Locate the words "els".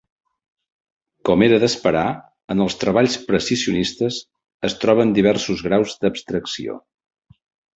2.65-2.77